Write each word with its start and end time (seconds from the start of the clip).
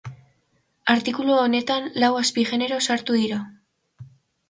Artikulu 0.93 1.35
honetan 1.43 1.87
lau 2.05 2.11
azpigenero 2.25 2.83
sartu 2.91 3.23
dira. 3.25 3.43